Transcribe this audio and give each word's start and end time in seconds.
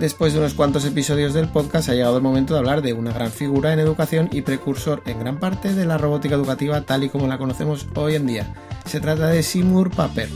Después 0.00 0.32
de 0.32 0.38
unos 0.38 0.54
cuantos 0.54 0.86
episodios 0.86 1.34
del 1.34 1.50
podcast 1.50 1.90
ha 1.90 1.94
llegado 1.94 2.16
el 2.16 2.22
momento 2.22 2.54
de 2.54 2.60
hablar 2.60 2.80
de 2.80 2.94
una 2.94 3.12
gran 3.12 3.30
figura 3.30 3.74
en 3.74 3.80
educación 3.80 4.30
y 4.32 4.40
precursor 4.40 5.02
en 5.04 5.20
gran 5.20 5.38
parte 5.38 5.74
de 5.74 5.84
la 5.84 5.98
robótica 5.98 6.36
educativa 6.36 6.80
tal 6.80 7.04
y 7.04 7.10
como 7.10 7.26
la 7.26 7.36
conocemos 7.36 7.86
hoy 7.94 8.14
en 8.14 8.26
día. 8.26 8.54
Se 8.86 8.98
trata 8.98 9.26
de 9.26 9.42
Seymour 9.42 9.90
Papert 9.90 10.32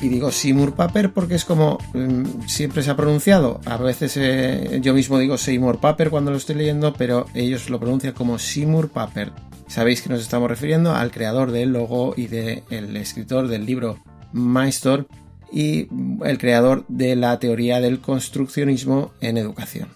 y 0.00 0.08
digo 0.08 0.30
Seymour 0.30 0.76
Papert 0.76 1.12
porque 1.12 1.34
es 1.34 1.44
como 1.44 1.78
mm, 1.94 2.46
siempre 2.46 2.84
se 2.84 2.92
ha 2.92 2.96
pronunciado. 2.96 3.60
A 3.66 3.76
veces 3.76 4.16
eh, 4.18 4.78
yo 4.80 4.94
mismo 4.94 5.18
digo 5.18 5.36
Seymour 5.36 5.80
Papert 5.80 6.12
cuando 6.12 6.30
lo 6.30 6.36
estoy 6.36 6.54
leyendo, 6.54 6.94
pero 6.94 7.26
ellos 7.34 7.68
lo 7.70 7.80
pronuncian 7.80 8.14
como 8.14 8.38
Seymour 8.38 8.88
Papert. 8.88 9.34
Sabéis 9.66 10.00
que 10.00 10.10
nos 10.10 10.20
estamos 10.20 10.48
refiriendo 10.48 10.94
al 10.94 11.10
creador 11.10 11.50
del 11.50 11.72
logo 11.72 12.14
y 12.16 12.28
del 12.28 12.96
escritor 12.96 13.48
del 13.48 13.66
libro 13.66 13.98
Maestor 14.32 15.08
y 15.54 15.86
el 16.24 16.38
creador 16.38 16.84
de 16.88 17.14
la 17.14 17.38
teoría 17.38 17.80
del 17.80 18.00
construccionismo 18.00 19.12
en 19.20 19.38
educación. 19.38 19.88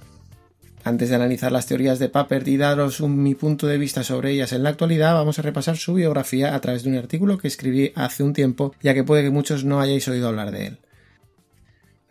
Antes 0.84 1.08
de 1.08 1.16
analizar 1.16 1.50
las 1.50 1.66
teorías 1.66 1.98
de 1.98 2.08
Papert 2.08 2.46
y 2.46 2.56
daros 2.56 3.00
mi 3.00 3.34
punto 3.34 3.66
de 3.66 3.76
vista 3.76 4.04
sobre 4.04 4.30
ellas 4.30 4.52
en 4.52 4.62
la 4.62 4.68
actualidad, 4.68 5.14
vamos 5.14 5.40
a 5.40 5.42
repasar 5.42 5.76
su 5.76 5.94
biografía 5.94 6.54
a 6.54 6.60
través 6.60 6.84
de 6.84 6.90
un 6.90 6.96
artículo 6.96 7.38
que 7.38 7.48
escribí 7.48 7.90
hace 7.96 8.22
un 8.22 8.34
tiempo, 8.34 8.72
ya 8.82 8.94
que 8.94 9.02
puede 9.02 9.24
que 9.24 9.30
muchos 9.30 9.64
no 9.64 9.80
hayáis 9.80 10.06
oído 10.06 10.28
hablar 10.28 10.52
de 10.52 10.68
él. 10.68 10.78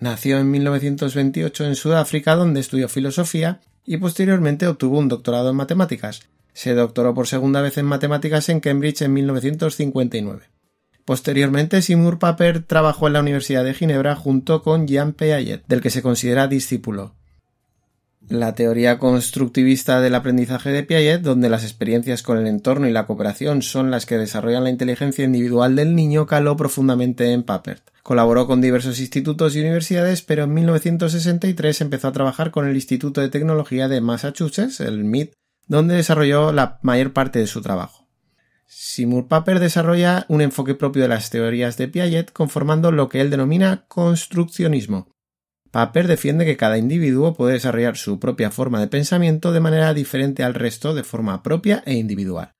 Nació 0.02 0.40
en 0.40 0.52
1928 0.52 1.66
en 1.68 1.76
Sudáfrica, 1.76 2.36
donde 2.36 2.60
estudió 2.60 2.90
filosofía 2.90 3.62
y 3.86 3.96
posteriormente 3.96 4.68
obtuvo 4.68 5.00
un 5.00 5.08
doctorado 5.08 5.52
en 5.52 5.56
matemáticas. 5.56 6.24
Se 6.54 6.74
doctoró 6.74 7.14
por 7.14 7.28
segunda 7.28 7.62
vez 7.62 7.78
en 7.78 7.86
matemáticas 7.86 8.50
en 8.50 8.60
Cambridge 8.60 9.04
en 9.04 9.14
1959. 9.14 10.57
Posteriormente, 11.08 11.82
Seymour 11.82 12.20
Papert 12.20 12.68
trabajó 12.68 13.08
en 13.08 13.14
la 13.14 13.22
Universidad 13.22 13.64
de 13.64 13.74
Ginebra 13.74 14.18
junto 14.18 14.62
con 14.62 14.88
Jean 14.88 15.14
Piaget, 15.14 15.66
del 15.66 15.80
que 15.80 15.90
se 15.90 16.02
considera 16.02 16.50
discípulo 16.50 17.14
la 18.30 18.56
teoría 18.56 19.00
constructivista 19.00 20.02
del 20.02 20.14
aprendizaje 20.14 20.70
de 20.72 20.84
Piaget, 20.84 21.22
donde 21.22 21.50
las 21.50 21.64
experiencias 21.64 22.24
con 22.24 22.38
el 22.38 22.48
entorno 22.48 22.86
y 22.86 22.92
la 22.92 23.06
cooperación 23.06 23.62
son 23.62 23.90
las 23.90 24.06
que 24.06 24.18
desarrollan 24.18 24.66
la 24.66 24.70
inteligencia 24.70 25.24
individual 25.24 25.78
del 25.78 25.96
niño, 25.96 26.26
caló 26.26 26.58
profundamente 26.58 27.32
en 27.32 27.44
Papert. 27.44 27.84
Colaboró 28.04 28.46
con 28.46 28.60
diversos 28.60 29.00
institutos 29.00 29.56
y 29.56 29.62
universidades, 29.62 30.24
pero 30.24 30.44
en 30.44 30.54
1963 30.54 31.80
empezó 31.80 32.10
a 32.10 32.14
trabajar 32.14 32.52
con 32.52 32.68
el 32.68 32.76
Instituto 32.76 33.22
de 33.22 33.30
Tecnología 33.30 33.88
de 33.88 34.02
Massachusetts, 34.02 34.82
el 34.82 35.06
MIT, 35.06 35.32
donde 35.68 35.96
desarrolló 35.96 36.52
la 36.52 36.80
mayor 36.82 37.14
parte 37.14 37.40
de 37.40 37.48
su 37.48 37.62
trabajo. 37.62 38.07
Seymour 38.68 39.28
Papert 39.28 39.60
desarrolla 39.60 40.26
un 40.30 40.42
enfoque 40.42 40.76
propio 40.76 41.02
de 41.02 41.08
las 41.08 41.30
teorías 41.30 41.78
de 41.78 41.88
Piaget, 41.88 42.32
conformando 42.32 42.92
lo 42.92 43.10
que 43.10 43.22
él 43.22 43.30
denomina 43.30 43.86
construccionismo, 43.88 45.10
Papert 45.72 46.08
defiende 46.08 46.46
que 46.46 46.58
cada 46.58 46.78
individuo 46.78 47.34
puede 47.34 47.54
desarrollar 47.54 47.98
su 47.98 48.20
propia 48.20 48.52
forma 48.52 48.80
de 48.80 48.88
pensamiento 48.88 49.52
de 49.52 49.60
manera 49.60 49.94
diferente 49.94 50.44
al 50.44 50.54
resto 50.54 50.94
de 50.94 51.04
forma 51.04 51.44
propia 51.44 51.84
e 51.86 51.94
individual. 51.94 52.54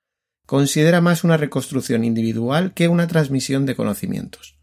Considera 0.46 1.02
más 1.02 1.24
una 1.24 1.38
reconstrucción 1.38 2.04
individual 2.04 2.74
que 2.74 2.88
una 2.88 3.08
transmisión 3.08 3.66
de 3.66 3.76
conocimientos. 3.76 4.58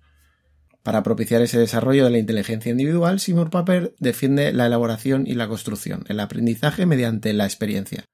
Para 0.82 1.02
propiciar 1.02 1.40
ese 1.42 1.58
desarrollo 1.58 2.04
de 2.04 2.10
la 2.10 2.18
inteligencia 2.18 2.70
individual, 2.70 3.18
Seymour 3.18 3.50
Papert 3.50 3.94
defiende 3.98 4.52
la 4.52 4.66
elaboración 4.66 5.26
y 5.26 5.34
la 5.34 5.48
construcción, 5.48 6.04
el 6.08 6.20
aprendizaje 6.20 6.84
mediante 6.86 7.32
la 7.32 7.46
experiencia. 7.46 8.04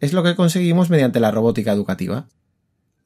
Es 0.00 0.12
lo 0.12 0.22
que 0.22 0.36
conseguimos 0.36 0.90
mediante 0.90 1.20
la 1.20 1.30
robótica 1.30 1.72
educativa. 1.72 2.28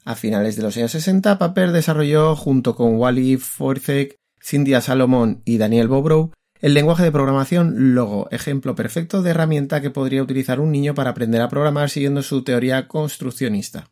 A 0.05 0.17
finales 0.17 0.57
de 0.57 0.63
los 0.63 0.77
años 0.77 0.93
60, 0.93 1.39
Papert 1.39 1.73
desarrolló, 1.73 2.37
junto 2.37 2.77
con 2.77 2.97
Wally 2.97 3.39
Forcek, 3.39 4.17
Cynthia 4.39 4.83
Salomon 4.83 5.41
y 5.47 5.57
Daniel 5.57 5.89
Bobrow, 5.89 6.31
el 6.61 6.75
lenguaje 6.75 7.03
de 7.03 7.13
programación 7.13 7.95
Logo, 7.95 8.29
ejemplo 8.31 8.75
perfecto 8.75 9.23
de 9.23 9.31
herramienta 9.31 9.81
que 9.81 9.91
podría 9.91 10.23
utilizar 10.23 10.61
un 10.61 10.73
niño 10.73 10.95
para 10.95 11.11
aprender 11.11 11.41
a 11.41 11.49
programar 11.49 11.89
siguiendo 11.89 12.23
su 12.23 12.45
teoría 12.45 12.87
construccionista. 12.87 13.89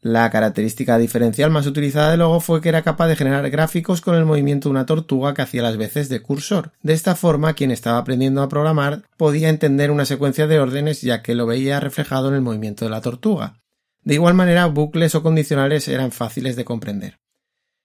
La 0.00 0.30
característica 0.30 0.98
diferencial 0.98 1.50
más 1.50 1.66
utilizada 1.66 2.10
de 2.10 2.18
Logo 2.18 2.40
fue 2.40 2.60
que 2.60 2.68
era 2.68 2.82
capaz 2.82 3.08
de 3.08 3.16
generar 3.16 3.48
gráficos 3.48 4.00
con 4.00 4.16
el 4.16 4.26
movimiento 4.26 4.68
de 4.68 4.72
una 4.72 4.86
tortuga 4.86 5.32
que 5.32 5.42
hacía 5.42 5.62
las 5.62 5.78
veces 5.78 6.10
de 6.10 6.20
cursor. 6.20 6.72
De 6.82 6.92
esta 6.92 7.14
forma, 7.14 7.54
quien 7.54 7.70
estaba 7.70 7.98
aprendiendo 7.98 8.42
a 8.42 8.48
programar 8.50 9.02
podía 9.16 9.48
entender 9.48 9.90
una 9.90 10.04
secuencia 10.04 10.46
de 10.46 10.60
órdenes 10.60 11.00
ya 11.00 11.22
que 11.22 11.34
lo 11.34 11.46
veía 11.46 11.80
reflejado 11.80 12.28
en 12.28 12.34
el 12.34 12.42
movimiento 12.42 12.84
de 12.84 12.90
la 12.90 13.00
tortuga. 13.00 13.63
De 14.04 14.14
igual 14.14 14.34
manera, 14.34 14.66
bucles 14.66 15.14
o 15.14 15.22
condicionales 15.22 15.88
eran 15.88 16.12
fáciles 16.12 16.56
de 16.56 16.64
comprender. 16.64 17.18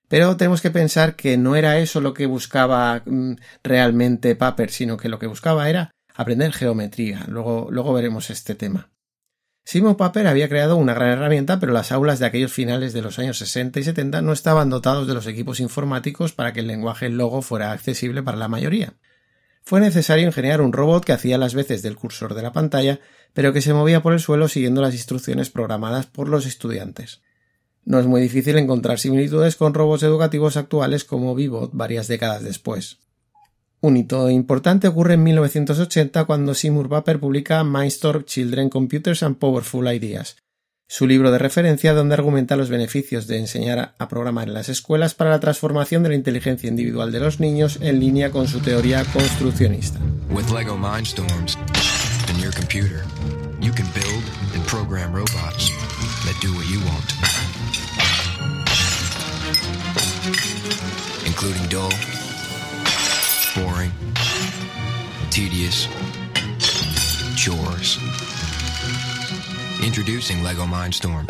Pero 0.10 0.36
tenemos 0.38 0.62
que 0.62 0.72
pensar 0.72 1.16
que 1.16 1.38
no 1.38 1.56
era 1.56 1.80
eso 1.80 2.02
lo 2.02 2.14
que 2.14 2.26
buscaba 2.26 3.04
mm, 3.06 3.34
realmente 3.64 4.36
Paper, 4.36 4.70
sino 4.72 4.98
que 4.98 5.08
lo 5.08 5.20
que 5.20 5.28
buscaba 5.28 5.70
era 5.70 5.92
aprender 6.14 6.52
geometría. 6.52 7.26
Luego, 7.28 7.68
luego 7.72 7.94
veremos 7.94 8.30
este 8.30 8.56
tema. 8.56 8.90
Simon 9.64 9.96
Paper 9.96 10.26
había 10.26 10.50
creado 10.50 10.78
una 10.78 10.96
gran 10.96 11.10
herramienta, 11.10 11.60
pero 11.60 11.72
las 11.72 11.92
aulas 11.92 12.18
de 12.18 12.26
aquellos 12.26 12.52
finales 12.52 12.92
de 12.92 13.04
los 13.04 13.20
años 13.20 13.38
60 13.38 13.80
y 13.80 13.84
70 13.84 14.22
no 14.24 14.34
estaban 14.34 14.70
dotados 14.70 15.08
de 15.08 15.14
los 15.14 15.28
equipos 15.28 15.60
informáticos 15.60 16.34
para 16.34 16.54
que 16.54 16.62
el 16.62 16.68
lenguaje 16.68 17.10
Logo 17.10 17.44
fuera 17.44 17.72
accesible 17.72 18.24
para 18.24 18.38
la 18.38 18.48
mayoría. 18.48 18.96
Fue 19.62 19.80
necesario 19.80 20.26
ingeniar 20.26 20.62
un 20.62 20.74
robot 20.74 21.06
que 21.06 21.14
hacía 21.14 21.38
las 21.38 21.54
veces 21.54 21.82
del 21.82 21.96
cursor 21.96 22.34
de 22.34 22.42
la 22.42 22.52
pantalla, 22.52 23.00
pero 23.34 23.54
que 23.54 23.62
se 23.62 23.74
movía 23.74 24.02
por 24.02 24.14
el 24.14 24.20
suelo 24.20 24.48
siguiendo 24.48 24.82
las 24.82 24.94
instrucciones 24.94 25.50
programadas 25.50 26.08
por 26.08 26.28
los 26.28 26.46
estudiantes. 26.46 27.22
No 27.86 28.00
es 28.00 28.06
muy 28.06 28.22
difícil 28.22 28.58
encontrar 28.58 29.00
similitudes 29.00 29.56
con 29.56 29.74
robots 29.74 30.04
educativos 30.04 30.58
actuales 30.58 31.04
como 31.04 31.36
Vivot 31.36 31.72
varias 31.74 32.08
décadas 32.08 32.44
después. 32.44 33.00
Un 33.82 33.96
hito 33.96 34.30
importante 34.30 34.88
ocurre 34.88 35.14
en 35.14 35.24
1980 35.24 36.26
cuando 36.26 36.54
Seymour 36.54 36.90
Papert 36.90 37.22
publica 37.22 37.64
Mindstorm 37.64 38.26
Children 38.26 38.70
Computers 38.70 39.24
and 39.24 39.38
Powerful 39.38 39.94
Ideas, 39.94 40.36
su 40.90 41.06
libro 41.06 41.30
de 41.30 41.38
referencia 41.38 41.94
donde 41.94 42.16
argumenta 42.16 42.56
los 42.56 42.72
beneficios 42.72 43.28
de 43.28 43.38
enseñar 43.38 43.94
a 44.00 44.08
programar 44.10 44.48
en 44.48 44.56
las 44.56 44.70
escuelas 44.70 45.14
para 45.14 45.30
la 45.30 45.40
transformación 45.40 46.02
de 46.02 46.10
la 46.10 46.16
inteligencia 46.16 46.68
individual 46.68 47.12
de 47.12 47.20
los 47.20 47.40
niños 47.40 47.78
en 47.80 48.00
línea 48.00 48.32
con 48.32 48.48
su 48.48 48.60
teoría 48.60 49.06
construccionista. 49.14 50.00
With 50.32 50.50
Lego 50.50 50.76
Mindstorms 50.76 51.60
in 52.34 52.42
your 52.42 52.52
computer, 52.52 53.04
you 53.62 53.72
can 53.72 53.86
build 53.94 54.24
and 54.56 54.66
program 54.66 55.14
robots 55.14 55.70
that 56.26 56.36
do 56.42 56.52
what 56.56 56.68
you 56.68 56.80
want. 56.80 57.40
including 61.26 61.70
dull, 61.70 61.92
boring, 63.56 63.92
tedious 65.30 65.88
chores. 67.38 67.98
Introducing 69.90 70.44
Lego 70.44 70.68
Mindstorm. 70.68 71.26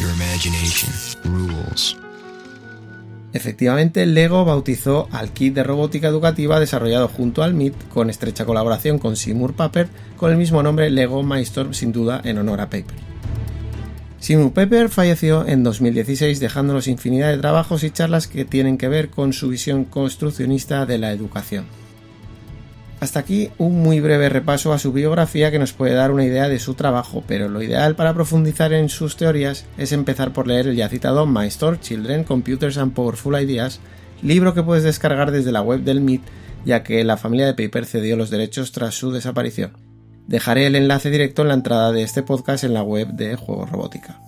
Your 0.00 0.10
imagination 0.10 0.90
rules. 1.22 1.96
Efectivamente, 3.32 4.04
Lego 4.04 4.44
bautizó 4.44 5.06
al 5.12 5.32
kit 5.32 5.54
de 5.54 5.62
robótica 5.62 6.08
educativa 6.08 6.58
desarrollado 6.58 7.06
junto 7.06 7.44
al 7.44 7.54
MIT 7.54 7.88
con 7.88 8.10
estrecha 8.10 8.44
colaboración 8.44 8.98
con 8.98 9.14
Seymour 9.14 9.54
Papert 9.54 9.88
con 10.16 10.32
el 10.32 10.38
mismo 10.38 10.60
nombre 10.64 10.90
Lego 10.90 11.22
Mindstorm 11.22 11.72
sin 11.72 11.92
duda 11.92 12.20
en 12.24 12.38
honor 12.38 12.62
a 12.62 12.68
Paper. 12.68 12.96
Simon 14.18 14.50
Pepper 14.50 14.88
falleció 14.88 15.46
en 15.46 15.62
2016 15.62 16.40
dejándonos 16.40 16.88
infinidad 16.88 17.30
de 17.30 17.38
trabajos 17.38 17.84
y 17.84 17.90
charlas 17.92 18.26
que 18.26 18.44
tienen 18.44 18.76
que 18.76 18.88
ver 18.88 19.08
con 19.08 19.32
su 19.32 19.50
visión 19.50 19.84
construccionista 19.84 20.84
de 20.84 20.98
la 20.98 21.12
educación. 21.12 21.66
Hasta 22.98 23.20
aquí 23.20 23.50
un 23.58 23.82
muy 23.82 24.00
breve 24.00 24.30
repaso 24.30 24.72
a 24.72 24.78
su 24.78 24.92
biografía 24.92 25.50
que 25.50 25.58
nos 25.58 25.74
puede 25.74 25.92
dar 25.92 26.10
una 26.10 26.24
idea 26.24 26.48
de 26.48 26.58
su 26.58 26.74
trabajo, 26.74 27.22
pero 27.26 27.48
lo 27.48 27.60
ideal 27.60 27.94
para 27.94 28.14
profundizar 28.14 28.72
en 28.72 28.88
sus 28.88 29.16
teorías 29.16 29.66
es 29.76 29.92
empezar 29.92 30.32
por 30.32 30.46
leer 30.46 30.68
el 30.68 30.76
ya 30.76 30.88
citado 30.88 31.26
My 31.26 31.48
Children, 31.48 32.24
Computers 32.24 32.78
and 32.78 32.94
Powerful 32.94 33.38
Ideas, 33.40 33.80
libro 34.22 34.54
que 34.54 34.62
puedes 34.62 34.82
descargar 34.82 35.30
desde 35.30 35.52
la 35.52 35.60
web 35.60 35.80
del 35.80 36.00
MIT, 36.00 36.22
ya 36.64 36.82
que 36.82 37.04
la 37.04 37.18
familia 37.18 37.46
de 37.46 37.54
Paper 37.54 37.84
cedió 37.84 38.16
los 38.16 38.30
derechos 38.30 38.72
tras 38.72 38.94
su 38.94 39.12
desaparición. 39.12 39.72
Dejaré 40.26 40.66
el 40.66 40.74
enlace 40.74 41.10
directo 41.10 41.42
en 41.42 41.48
la 41.48 41.54
entrada 41.54 41.92
de 41.92 42.02
este 42.02 42.22
podcast 42.22 42.64
en 42.64 42.72
la 42.72 42.82
web 42.82 43.08
de 43.08 43.36
Juegos 43.36 43.70
Robótica. 43.70 44.20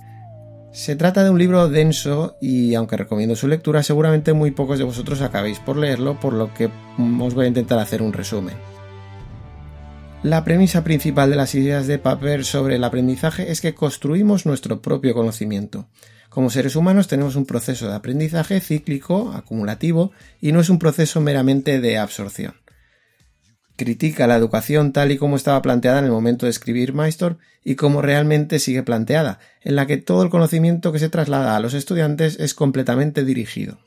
Se 0.73 0.97
trata 0.97 1.25
de 1.25 1.31
un 1.31 1.39
libro 1.39 1.69
denso 1.69 2.37
y 2.41 2.75
aunque 2.75 2.97
recomiendo 2.97 3.35
su 3.37 3.49
lectura, 3.49 3.83
seguramente 3.83 4.35
muy 4.35 4.51
pocos 4.51 4.79
de 4.79 4.85
vosotros 4.85 5.23
acabéis 5.23 5.59
por 5.59 5.77
leerlo, 5.77 6.21
por 6.21 6.35
lo 6.35 6.53
que 6.53 6.67
os 6.67 7.35
voy 7.35 7.47
a 7.47 7.49
intentar 7.49 7.79
hacer 7.79 8.03
un 8.03 8.13
resumen. 8.13 8.57
La 10.23 10.45
premisa 10.45 10.85
principal 10.85 11.31
de 11.31 11.37
las 11.37 11.55
ideas 11.55 11.87
de 11.87 11.99
Paper 11.99 12.45
sobre 12.45 12.77
el 12.77 12.85
aprendizaje 12.85 13.51
es 13.51 13.61
que 13.61 13.75
construimos 13.75 14.47
nuestro 14.47 14.83
propio 14.83 15.15
conocimiento. 15.15 15.89
Como 16.29 16.51
seres 16.51 16.77
humanos 16.77 17.09
tenemos 17.09 17.37
un 17.37 17.47
proceso 17.47 17.89
de 17.89 17.95
aprendizaje 17.95 18.61
cíclico, 18.61 19.33
acumulativo, 19.33 20.13
y 20.41 20.53
no 20.53 20.61
es 20.61 20.69
un 20.69 20.79
proceso 20.79 21.21
meramente 21.21 21.81
de 21.81 21.99
absorción 21.99 22.55
critica 23.79 24.27
la 24.27 24.37
educación 24.37 24.93
tal 24.93 25.11
y 25.13 25.17
como 25.17 25.37
estaba 25.37 25.63
planteada 25.63 26.01
en 26.01 26.05
el 26.05 26.11
momento 26.11 26.45
de 26.45 26.51
escribir 26.51 26.93
Maestor 26.93 27.39
y 27.65 27.77
como 27.77 28.03
realmente 28.03 28.59
sigue 28.59 28.83
planteada, 28.83 29.39
en 29.63 29.77
la 29.77 29.87
que 29.87 29.97
todo 29.97 30.23
el 30.23 30.29
conocimiento 30.29 30.93
que 30.93 30.99
se 30.99 31.09
traslada 31.09 31.57
a 31.57 31.61
los 31.61 31.73
estudiantes 31.73 32.39
es 32.39 32.53
completamente 32.53 33.25
dirigido. 33.25 33.79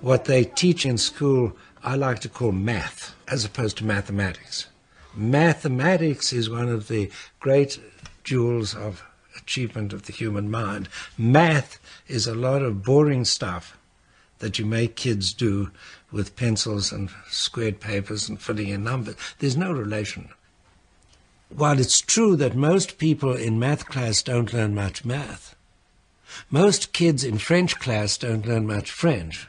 What 0.00 0.20
they 0.20 0.46
teach 0.46 0.86
in 0.86 0.98
school, 0.98 1.54
I 1.82 1.96
like 1.96 2.20
to 2.20 2.28
call 2.30 2.52
math, 2.52 3.14
as 3.26 3.44
opposed 3.44 3.76
to 3.78 3.84
mathematics. 3.84 4.68
Mathematics 5.14 6.32
is 6.32 6.48
one 6.48 6.72
of 6.72 6.88
the 6.88 7.10
great 7.40 7.80
jewels 8.24 8.74
of 8.74 9.02
achievement 9.36 9.92
of 9.92 10.02
the 10.02 10.12
human 10.12 10.50
mind. 10.50 10.88
Math 11.18 11.78
is 12.08 12.26
a 12.26 12.34
lot 12.34 12.62
of 12.62 12.82
boring 12.82 13.24
stuff 13.24 13.76
that 14.38 14.58
you 14.58 14.66
make 14.66 14.96
kids 14.96 15.32
do 15.32 15.70
with 16.14 16.36
pencils 16.36 16.92
and 16.92 17.10
squared 17.28 17.80
papers 17.80 18.28
and 18.28 18.40
filling 18.40 18.68
in 18.68 18.84
numbers. 18.84 19.16
There's 19.40 19.56
no 19.56 19.72
relation. 19.72 20.28
While 21.48 21.80
it's 21.80 22.00
true 22.00 22.36
that 22.36 22.54
most 22.54 22.98
people 22.98 23.34
in 23.34 23.58
math 23.58 23.86
class 23.86 24.22
don't 24.22 24.52
learn 24.52 24.76
much 24.76 25.04
math, 25.04 25.56
most 26.50 26.92
kids 26.92 27.24
in 27.24 27.38
French 27.38 27.80
class 27.80 28.16
don't 28.16 28.46
learn 28.46 28.66
much 28.66 28.92
French. 28.92 29.48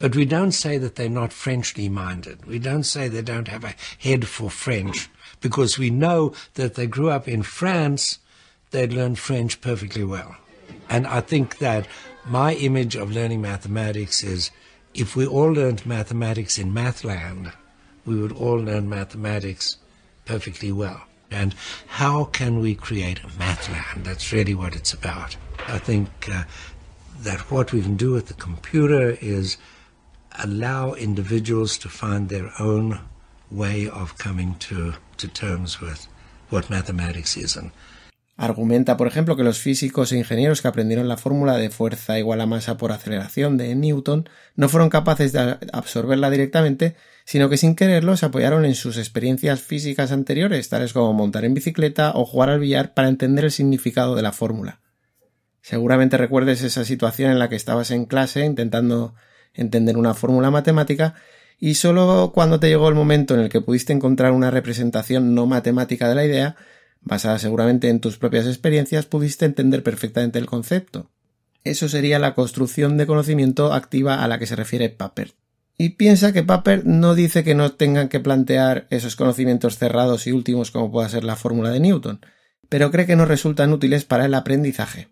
But 0.00 0.16
we 0.16 0.24
don't 0.24 0.50
say 0.50 0.76
that 0.78 0.96
they're 0.96 1.08
not 1.08 1.32
Frenchly 1.32 1.88
minded. 1.88 2.44
We 2.44 2.58
don't 2.58 2.82
say 2.82 3.06
they 3.06 3.22
don't 3.22 3.46
have 3.46 3.62
a 3.62 3.76
head 3.98 4.26
for 4.26 4.50
French 4.50 5.08
because 5.40 5.78
we 5.78 5.90
know 5.90 6.34
that 6.54 6.74
they 6.74 6.88
grew 6.88 7.10
up 7.10 7.28
in 7.28 7.44
France, 7.44 8.18
they'd 8.72 8.92
learn 8.92 9.14
French 9.14 9.60
perfectly 9.60 10.02
well. 10.02 10.36
And 10.90 11.06
I 11.06 11.20
think 11.20 11.58
that 11.58 11.86
my 12.26 12.54
image 12.54 12.96
of 12.96 13.12
learning 13.12 13.40
mathematics 13.40 14.24
is 14.24 14.50
if 14.94 15.16
we 15.16 15.26
all 15.26 15.52
learned 15.52 15.86
mathematics 15.86 16.58
in 16.58 16.72
Mathland, 16.72 17.52
we 18.04 18.20
would 18.20 18.32
all 18.32 18.58
learn 18.58 18.88
mathematics 18.88 19.76
perfectly 20.24 20.72
well. 20.72 21.02
And 21.30 21.54
how 21.86 22.24
can 22.24 22.60
we 22.60 22.74
create 22.74 23.20
a 23.24 23.38
Mathland? 23.38 24.04
That's 24.04 24.32
really 24.32 24.54
what 24.54 24.76
it's 24.76 24.92
about. 24.92 25.36
I 25.66 25.78
think 25.78 26.08
uh, 26.30 26.44
that 27.20 27.50
what 27.50 27.72
we 27.72 27.80
can 27.80 27.96
do 27.96 28.12
with 28.12 28.26
the 28.26 28.34
computer 28.34 29.16
is 29.20 29.56
allow 30.38 30.92
individuals 30.92 31.78
to 31.78 31.88
find 31.88 32.28
their 32.28 32.50
own 32.58 33.00
way 33.50 33.88
of 33.88 34.18
coming 34.18 34.56
to, 34.56 34.94
to 35.18 35.28
terms 35.28 35.80
with 35.80 36.06
what 36.50 36.68
mathematics 36.68 37.36
is. 37.36 37.56
And 37.56 37.70
Argumenta, 38.42 38.96
por 38.96 39.06
ejemplo, 39.06 39.36
que 39.36 39.44
los 39.44 39.60
físicos 39.60 40.10
e 40.10 40.18
ingenieros 40.18 40.62
que 40.62 40.66
aprendieron 40.66 41.06
la 41.06 41.16
fórmula 41.16 41.56
de 41.58 41.70
fuerza 41.70 42.18
igual 42.18 42.40
a 42.40 42.46
masa 42.46 42.76
por 42.76 42.90
aceleración 42.90 43.56
de 43.56 43.72
Newton 43.76 44.28
no 44.56 44.68
fueron 44.68 44.90
capaces 44.90 45.30
de 45.30 45.58
absorberla 45.72 46.28
directamente, 46.28 46.96
sino 47.24 47.48
que 47.48 47.56
sin 47.56 47.76
quererlo 47.76 48.16
se 48.16 48.26
apoyaron 48.26 48.64
en 48.64 48.74
sus 48.74 48.98
experiencias 48.98 49.60
físicas 49.60 50.10
anteriores, 50.10 50.68
tales 50.68 50.92
como 50.92 51.12
montar 51.12 51.44
en 51.44 51.54
bicicleta 51.54 52.10
o 52.16 52.24
jugar 52.24 52.50
al 52.50 52.58
billar 52.58 52.94
para 52.94 53.06
entender 53.06 53.44
el 53.44 53.52
significado 53.52 54.16
de 54.16 54.22
la 54.22 54.32
fórmula. 54.32 54.80
Seguramente 55.60 56.16
recuerdes 56.16 56.64
esa 56.64 56.84
situación 56.84 57.30
en 57.30 57.38
la 57.38 57.48
que 57.48 57.54
estabas 57.54 57.92
en 57.92 58.06
clase 58.06 58.44
intentando 58.44 59.14
entender 59.54 59.96
una 59.96 60.14
fórmula 60.14 60.50
matemática 60.50 61.14
y 61.60 61.74
solo 61.74 62.32
cuando 62.34 62.58
te 62.58 62.66
llegó 62.66 62.88
el 62.88 62.96
momento 62.96 63.34
en 63.34 63.40
el 63.40 63.48
que 63.50 63.60
pudiste 63.60 63.92
encontrar 63.92 64.32
una 64.32 64.50
representación 64.50 65.32
no 65.32 65.46
matemática 65.46 66.08
de 66.08 66.16
la 66.16 66.24
idea, 66.24 66.56
basada 67.02 67.38
seguramente 67.38 67.88
en 67.88 68.00
tus 68.00 68.16
propias 68.16 68.46
experiencias, 68.46 69.06
pudiste 69.06 69.44
entender 69.44 69.82
perfectamente 69.82 70.38
el 70.38 70.46
concepto. 70.46 71.10
Eso 71.64 71.88
sería 71.88 72.18
la 72.18 72.34
construcción 72.34 72.96
de 72.96 73.06
conocimiento 73.06 73.72
activa 73.72 74.22
a 74.22 74.28
la 74.28 74.38
que 74.38 74.46
se 74.46 74.56
refiere 74.56 74.88
Papert. 74.88 75.34
Y 75.78 75.90
piensa 75.90 76.32
que 76.32 76.42
Papert 76.42 76.84
no 76.84 77.14
dice 77.14 77.44
que 77.44 77.54
no 77.54 77.72
tengan 77.72 78.08
que 78.08 78.20
plantear 78.20 78.86
esos 78.90 79.16
conocimientos 79.16 79.78
cerrados 79.78 80.26
y 80.26 80.32
últimos 80.32 80.70
como 80.70 80.90
pueda 80.90 81.08
ser 81.08 81.24
la 81.24 81.36
fórmula 81.36 81.70
de 81.70 81.80
Newton, 81.80 82.20
pero 82.68 82.90
cree 82.90 83.06
que 83.06 83.16
no 83.16 83.24
resultan 83.24 83.72
útiles 83.72 84.04
para 84.04 84.26
el 84.26 84.34
aprendizaje. 84.34 85.08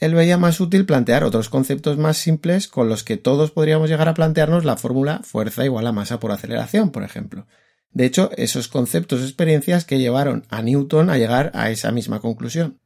Él 0.00 0.14
veía 0.14 0.38
más 0.38 0.60
útil 0.60 0.86
plantear 0.86 1.24
otros 1.24 1.48
conceptos 1.48 1.98
más 1.98 2.16
simples 2.16 2.68
con 2.68 2.88
los 2.88 3.02
que 3.02 3.16
todos 3.16 3.50
podríamos 3.50 3.90
llegar 3.90 4.08
a 4.08 4.14
plantearnos 4.14 4.64
la 4.64 4.76
fórmula 4.76 5.20
fuerza 5.24 5.64
igual 5.64 5.86
a 5.86 5.92
masa 5.92 6.20
por 6.20 6.30
aceleración, 6.30 6.90
por 6.90 7.02
ejemplo. 7.02 7.46
De 7.92 8.04
hecho, 8.04 8.30
esos 8.36 8.68
conceptos 8.68 9.20
o 9.20 9.24
experiencias 9.24 9.84
que 9.84 9.98
llevaron 9.98 10.44
a 10.48 10.62
Newton 10.62 11.10
a 11.10 11.18
llegar 11.18 11.50
a 11.54 11.70
esa 11.70 11.90
misma 11.90 12.20
conclusión. 12.20 12.78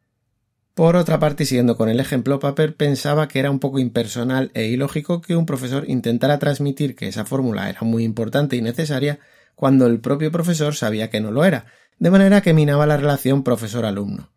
Por 0.74 0.96
otra 0.96 1.18
parte, 1.18 1.44
siguiendo 1.44 1.76
con 1.76 1.90
el 1.90 2.00
ejemplo, 2.00 2.40
Paper 2.40 2.76
pensaba 2.76 3.28
que 3.28 3.38
era 3.38 3.50
un 3.50 3.58
poco 3.58 3.78
impersonal 3.78 4.50
e 4.54 4.64
ilógico 4.64 5.20
que 5.20 5.36
un 5.36 5.44
profesor 5.44 5.84
intentara 5.86 6.38
transmitir 6.38 6.96
que 6.96 7.08
esa 7.08 7.26
fórmula 7.26 7.68
era 7.68 7.82
muy 7.82 8.04
importante 8.04 8.56
y 8.56 8.62
necesaria 8.62 9.18
cuando 9.54 9.86
el 9.86 10.00
propio 10.00 10.32
profesor 10.32 10.74
sabía 10.74 11.10
que 11.10 11.20
no 11.20 11.30
lo 11.30 11.44
era, 11.44 11.66
de 11.98 12.10
manera 12.10 12.40
que 12.40 12.54
minaba 12.54 12.86
la 12.86 12.96
relación 12.96 13.42
profesor-alumno. 13.42 14.30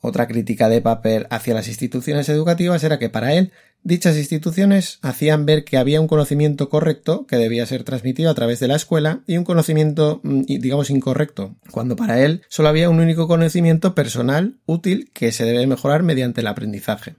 Otra 0.00 0.26
crítica 0.26 0.70
de 0.70 0.80
Paper 0.80 1.26
hacia 1.28 1.52
las 1.52 1.68
instituciones 1.68 2.30
educativas 2.30 2.82
era 2.82 2.98
que 2.98 3.10
para 3.10 3.34
él 3.34 3.52
dichas 3.82 4.16
instituciones 4.16 4.98
hacían 5.02 5.46
ver 5.46 5.64
que 5.64 5.78
había 5.78 6.00
un 6.00 6.08
conocimiento 6.08 6.68
correcto 6.68 7.26
que 7.26 7.36
debía 7.36 7.66
ser 7.66 7.84
transmitido 7.84 8.30
a 8.30 8.34
través 8.34 8.60
de 8.60 8.68
la 8.68 8.76
escuela 8.76 9.22
y 9.26 9.36
un 9.36 9.44
conocimiento 9.44 10.20
mm, 10.22 10.42
digamos 10.46 10.90
incorrecto, 10.90 11.56
cuando 11.70 11.96
para 11.96 12.20
él 12.20 12.42
solo 12.48 12.68
había 12.68 12.90
un 12.90 13.00
único 13.00 13.26
conocimiento 13.26 13.94
personal 13.94 14.58
útil 14.66 15.10
que 15.12 15.32
se 15.32 15.44
debe 15.44 15.66
mejorar 15.66 16.02
mediante 16.02 16.40
el 16.40 16.46
aprendizaje. 16.46 17.16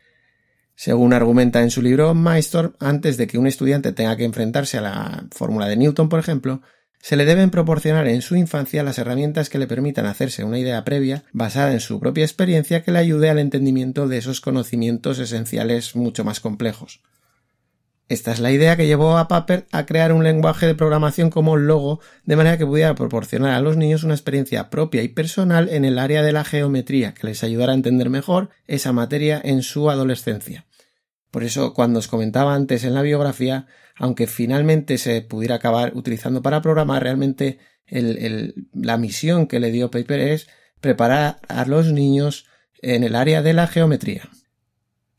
Según 0.75 1.13
argumenta 1.13 1.61
en 1.61 1.69
su 1.69 1.81
libro 1.81 2.13
Maestor, 2.15 2.75
antes 2.79 3.17
de 3.17 3.27
que 3.27 3.37
un 3.37 3.45
estudiante 3.45 3.91
tenga 3.91 4.17
que 4.17 4.23
enfrentarse 4.23 4.77
a 4.77 4.81
la 4.81 5.25
fórmula 5.31 5.67
de 5.67 5.77
Newton, 5.77 6.09
por 6.09 6.19
ejemplo, 6.19 6.61
se 7.01 7.15
le 7.15 7.25
deben 7.25 7.49
proporcionar 7.49 8.07
en 8.07 8.21
su 8.21 8.35
infancia 8.35 8.83
las 8.83 8.99
herramientas 8.99 9.49
que 9.49 9.59
le 9.59 9.67
permitan 9.67 10.05
hacerse 10.05 10.43
una 10.43 10.59
idea 10.59 10.83
previa 10.83 11.23
basada 11.33 11.73
en 11.73 11.79
su 11.79 11.99
propia 11.99 12.23
experiencia 12.23 12.83
que 12.83 12.91
le 12.91 12.99
ayude 12.99 13.29
al 13.29 13.39
entendimiento 13.39 14.07
de 14.07 14.17
esos 14.17 14.41
conocimientos 14.41 15.19
esenciales 15.19 15.95
mucho 15.95 16.23
más 16.23 16.39
complejos. 16.39 17.01
Esta 18.11 18.33
es 18.33 18.41
la 18.41 18.51
idea 18.51 18.75
que 18.75 18.87
llevó 18.87 19.17
a 19.17 19.29
Paper 19.29 19.67
a 19.71 19.85
crear 19.85 20.11
un 20.11 20.25
lenguaje 20.25 20.67
de 20.67 20.75
programación 20.75 21.29
como 21.29 21.55
Logo, 21.55 22.01
de 22.25 22.35
manera 22.35 22.57
que 22.57 22.65
pudiera 22.65 22.93
proporcionar 22.93 23.53
a 23.53 23.61
los 23.61 23.77
niños 23.77 24.03
una 24.03 24.15
experiencia 24.15 24.69
propia 24.69 25.01
y 25.01 25.07
personal 25.07 25.69
en 25.69 25.85
el 25.85 25.97
área 25.97 26.21
de 26.21 26.33
la 26.33 26.43
geometría, 26.43 27.13
que 27.13 27.27
les 27.27 27.41
ayudara 27.41 27.71
a 27.71 27.75
entender 27.75 28.09
mejor 28.09 28.49
esa 28.67 28.91
materia 28.91 29.39
en 29.41 29.63
su 29.63 29.89
adolescencia. 29.89 30.65
Por 31.31 31.43
eso, 31.43 31.73
cuando 31.73 31.99
os 31.99 32.07
comentaba 32.07 32.53
antes 32.53 32.83
en 32.83 32.93
la 32.93 33.01
biografía, 33.01 33.65
aunque 33.95 34.27
finalmente 34.27 34.97
se 34.97 35.21
pudiera 35.21 35.55
acabar 35.55 35.93
utilizando 35.95 36.41
para 36.41 36.61
programar, 36.61 37.03
realmente 37.03 37.59
la 37.87 38.97
misión 38.97 39.47
que 39.47 39.59
le 39.59 39.71
dio 39.71 39.91
Paper 39.91 40.19
es 40.19 40.47
preparar 40.81 41.39
a 41.47 41.65
los 41.65 41.91
niños 41.91 42.45
en 42.81 43.03
el 43.03 43.15
área 43.15 43.41
de 43.41 43.53
la 43.53 43.67
geometría. 43.67 44.29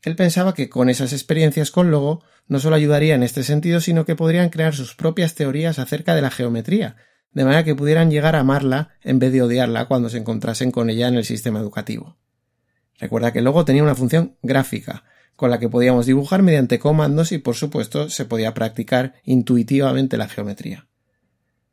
Él 0.03 0.15
pensaba 0.15 0.53
que 0.53 0.69
con 0.69 0.89
esas 0.89 1.13
experiencias 1.13 1.71
con 1.71 1.89
Logo 1.89 2.23
no 2.47 2.59
solo 2.59 2.75
ayudaría 2.75 3.15
en 3.15 3.23
este 3.23 3.43
sentido, 3.43 3.79
sino 3.79 4.05
que 4.05 4.15
podrían 4.15 4.49
crear 4.49 4.75
sus 4.75 4.95
propias 4.95 5.33
teorías 5.33 5.79
acerca 5.79 6.13
de 6.13 6.21
la 6.21 6.29
geometría, 6.29 6.97
de 7.31 7.45
manera 7.45 7.63
que 7.63 7.73
pudieran 7.73 8.11
llegar 8.11 8.35
a 8.35 8.41
amarla 8.41 8.89
en 9.01 9.17
vez 9.17 9.31
de 9.31 9.41
odiarla 9.41 9.85
cuando 9.85 10.09
se 10.09 10.17
encontrasen 10.17 10.71
con 10.71 10.89
ella 10.89 11.07
en 11.07 11.15
el 11.15 11.25
sistema 11.25 11.59
educativo. 11.59 12.17
Recuerda 12.99 13.31
que 13.31 13.41
Logo 13.41 13.65
tenía 13.65 13.81
una 13.81 13.95
función 13.95 14.37
gráfica, 14.41 15.05
con 15.35 15.49
la 15.49 15.59
que 15.59 15.69
podíamos 15.69 16.05
dibujar 16.05 16.41
mediante 16.43 16.79
comandos 16.79 17.31
y 17.31 17.37
por 17.37 17.55
supuesto 17.55 18.09
se 18.09 18.25
podía 18.25 18.53
practicar 18.53 19.15
intuitivamente 19.23 20.17
la 20.17 20.29
geometría. 20.29 20.87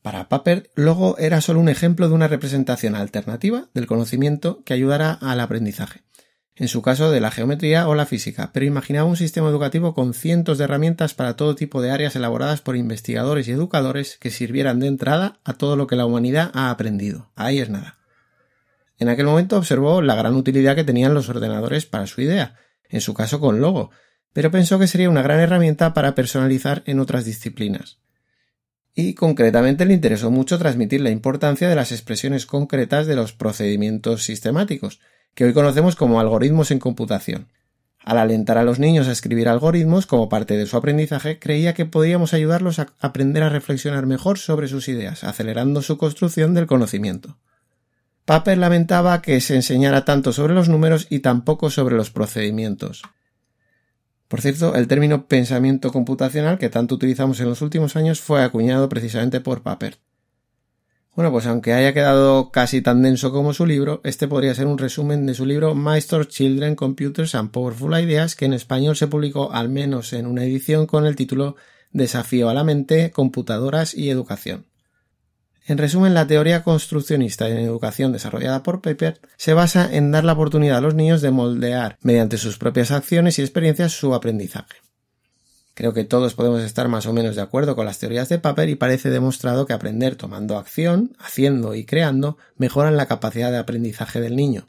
Para 0.02 0.29
Papert, 0.29 0.69
Logo 0.76 1.19
era 1.19 1.40
solo 1.40 1.61
un 1.61 1.69
ejemplo 1.69 2.09
de 2.09 2.14
una 2.14 2.29
representación 2.29 2.95
alternativa 2.95 3.69
del 3.75 3.87
conocimiento 3.87 4.62
que 4.64 4.73
ayudara 4.73 5.12
al 5.12 5.40
aprendizaje. 5.40 6.02
en 6.57 6.69
su 6.69 6.83
caso 6.83 7.11
de 7.11 7.21
la 7.21 7.31
geometría 7.31 7.88
o 7.88 7.95
la 7.95 8.05
física, 8.05 8.50
pero 8.52 8.67
imaginaba 8.67 9.09
un 9.09 9.17
sistema 9.17 9.49
educativo 9.49 9.95
con 9.95 10.12
cientos 10.12 10.59
de 10.59 10.64
herramientas 10.64 11.14
para 11.14 11.35
todo 11.35 11.55
tipo 11.55 11.81
de 11.81 11.90
áreas 11.90 12.17
elaboradas 12.17 12.61
por 12.61 12.76
investigadores 12.76 13.49
y 13.49 13.52
educadores 13.52 14.19
que 14.19 14.31
sirvieran 14.31 14.79
de 14.79 14.88
entrada 14.88 15.40
a 15.45 15.55
todo 15.55 15.76
lo 15.76 15.87
que 15.87 15.97
la 15.97 16.05
humanidad 16.05 16.50
ha 16.52 16.71
aprendido. 16.71 17.31
Ahí 17.35 17.61
es 17.61 17.71
nada. 17.71 17.97
En 18.99 19.09
aquel 19.09 19.25
momento 19.25 19.57
observó 19.57 20.02
la 20.02 20.14
gran 20.14 20.35
utilidad 20.35 20.76
que 20.76 20.85
tenían 20.85 21.14
los 21.14 21.31
ordenadores 21.31 21.87
para 21.87 22.07
su 22.07 22.21
idea, 22.21 22.57
en 22.90 23.00
su 23.00 23.14
caso 23.14 23.40
con 23.40 23.61
Logo, 23.61 23.90
pero 24.32 24.50
pensó 24.50 24.78
que 24.78 24.87
sería 24.87 25.11
una 25.11 25.23
gran 25.23 25.40
herramienta 25.40 25.94
para 25.94 26.14
personalizar 26.14 26.82
en 26.87 27.00
otras 27.00 27.25
disciplinas. 27.25 27.99
Y 28.94 29.14
concretamente 29.14 29.85
le 29.85 29.94
interesó 29.94 30.30
mucho 30.30 30.59
transmitir 30.59 31.00
la 31.00 31.11
importancia 31.11 31.68
de 31.68 31.76
las 31.76 31.92
expresiones 31.92 32.47
concretas 32.47 33.06
de 33.06 33.16
los 33.16 33.32
procedimientos 33.32 34.25
sistemáticos, 34.25 35.00
que 35.35 35.44
hoy 35.44 35.52
conocemos 35.52 35.97
como 35.97 36.20
algoritmos 36.20 36.70
en 36.70 36.80
computación. 36.80 37.49
Al 38.02 38.18
alentar 38.18 38.56
a 38.59 38.64
los 38.64 38.78
niños 38.78 39.09
a 39.09 39.12
escribir 39.12 39.49
algoritmos 39.49 40.06
como 40.06 40.28
parte 40.28 40.56
de 40.56 40.66
su 40.66 40.76
aprendizaje, 40.76 41.38
creía 41.38 41.75
que 41.75 41.85
podíamos 41.85 42.32
ayudarlos 42.32 42.78
a 42.78 42.88
aprender 42.99 43.42
a 43.42 43.50
reflexionar 43.50 44.06
mejor 44.06 44.38
sobre 44.38 44.68
sus 44.68 44.88
ideas, 44.88 45.23
acelerando 45.23 45.82
su 45.82 45.99
construcción 45.99 46.54
del 46.54 46.66
conocimiento. 46.66 47.37
Paper 48.30 48.58
lamentaba 48.58 49.22
que 49.22 49.40
se 49.40 49.56
enseñara 49.56 50.04
tanto 50.04 50.32
sobre 50.32 50.54
los 50.54 50.68
números 50.68 51.08
y 51.10 51.18
tampoco 51.18 51.68
sobre 51.68 51.96
los 51.96 52.10
procedimientos. 52.12 53.02
Por 54.28 54.40
cierto, 54.40 54.76
el 54.76 54.87
término 54.87 55.26
pensamiento 55.26 55.90
computacional 55.90 56.56
que 56.56 56.68
tanto 56.68 56.94
utilizamos 56.94 57.40
en 57.40 57.49
los 57.49 57.60
últimos 57.60 57.96
años 57.96 58.20
fue 58.20 58.44
acuñado 58.44 58.88
precisamente 58.88 59.40
por 59.40 59.62
Paper. 59.62 59.99
Bueno, 61.16 61.32
pues 61.32 61.44
aunque 61.46 61.72
haya 61.72 61.92
quedado 61.92 62.52
casi 62.52 62.82
tan 62.82 63.02
denso 63.02 63.32
como 63.32 63.52
su 63.52 63.66
libro, 63.66 64.00
este 64.04 64.28
podría 64.28 64.54
ser 64.54 64.68
un 64.68 64.78
resumen 64.78 65.26
de 65.26 65.34
su 65.34 65.44
libro 65.44 65.75
Master 65.75 66.28
Children, 66.28 66.76
Computers 66.76 67.34
and 67.34 67.50
Powerful 67.50 68.00
Ideas, 68.00 68.37
que 68.37 68.44
en 68.44 68.52
español 68.52 68.94
se 68.94 69.08
publicó 69.08 69.50
al 69.50 69.70
menos 69.70 70.12
en 70.12 70.28
una 70.28 70.44
edición 70.44 70.87
con 70.87 71.04
el 71.04 71.16
título 71.16 71.56
Desafío 71.90 72.49
a 72.49 72.54
la 72.54 72.62
mente, 72.62 73.10
computadoras 73.10 73.92
y 73.92 74.08
educación. 74.08 74.70
En 75.71 75.79
resumen, 75.79 76.15
la 76.15 76.27
teoría 76.27 76.65
construccionista 76.65 77.49
en 77.49 77.59
educación 77.59 78.11
desarrollada 78.11 78.65
por 78.65 78.81
Paper 78.81 79.21
se 79.37 79.55
basa 79.55 79.89
en 79.89 80.11
dar 80.11 80.25
la 80.25 80.33
oportunidad 80.33 80.79
a 80.79 80.81
los 80.81 80.97
niños 80.97 81.23
de 81.23 81.31
moldear, 81.31 81.97
mediante 82.03 82.39
sus 82.39 82.59
propias 82.59 82.91
acciones 82.91 83.39
y 83.39 83.43
experiencias, 83.43 83.93
su 83.93 84.12
aprendizaje. 84.12 84.79
Creo 85.75 85.95
que 85.95 86.03
todos 86.03 86.35
podemos 86.35 86.62
estar 86.62 86.89
más 86.89 87.07
o 87.07 87.12
menos 87.12 87.37
de 87.37 87.43
acuerdo 87.43 87.77
con 87.77 87.87
las 87.87 88.00
teorías 88.00 88.29
de 88.29 88.41
Paper 88.41 88.69
y 88.69 88.75
parece 88.75 89.11
demostrado 89.11 89.65
que 89.65 89.73
aprender 89.73 90.17
tomando 90.17 90.59
acción, 90.59 91.17
haciendo 91.21 91.77
y 91.77 91.85
creando 91.85 92.37
mejoran 92.57 92.97
la 92.97 93.07
capacidad 93.07 93.53
de 93.53 93.59
aprendizaje 93.59 94.21
del 94.21 94.35
niño. 94.35 94.67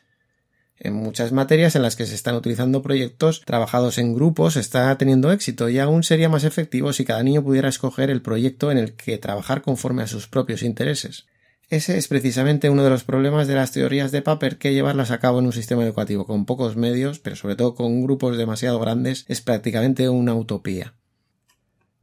En 0.84 0.96
muchas 0.96 1.32
materias 1.32 1.76
en 1.76 1.84
las 1.84 1.96
que 1.96 2.08
se 2.08 2.16
están 2.16 2.34
utilizando 2.34 2.82
proyectos 2.82 3.44
trabajados 3.46 4.00
en 4.00 4.16
grupos 4.16 4.56
está 4.56 4.98
teniendo 4.98 5.32
éxito 5.32 5.70
y 5.70 5.78
aún 5.78 6.02
sería 6.02 6.28
más 6.28 6.44
efectivo 6.44 6.92
si 6.92 7.06
cada 7.06 7.22
niño 7.22 7.44
pudiera 7.44 7.70
escoger 7.70 8.10
el 8.10 8.24
proyecto 8.24 8.72
en 8.72 8.80
el 8.80 8.94
que 8.94 9.20
trabajar 9.20 9.62
conforme 9.62 10.02
a 10.02 10.08
sus 10.08 10.28
propios 10.28 10.64
intereses. 10.64 11.28
Ese 11.70 12.00
es 12.00 12.08
precisamente 12.08 12.72
uno 12.72 12.84
de 12.84 12.90
los 12.90 13.04
problemas 13.04 13.48
de 13.48 13.54
las 13.54 13.72
teorías 13.72 14.12
de 14.12 14.24
Paper 14.24 14.58
que 14.58 14.74
llevarlas 14.74 15.12
a 15.12 15.20
cabo 15.20 15.38
en 15.38 15.46
un 15.46 15.54
sistema 15.54 15.84
educativo 15.84 16.26
con 16.26 16.48
pocos 16.48 16.76
medios, 16.76 17.20
pero 17.20 17.36
sobre 17.36 17.56
todo 17.56 17.76
con 17.76 18.02
grupos 18.02 18.36
demasiado 18.36 18.80
grandes, 18.80 19.26
es 19.28 19.42
prácticamente 19.42 20.10
una 20.10 20.34
utopía. 20.34 20.96